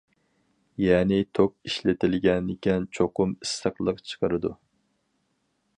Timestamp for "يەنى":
0.83-1.19